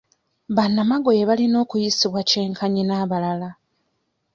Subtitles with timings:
[0.55, 3.49] Banamagoye balina kuyisibwa kyenkanyi n'abalala.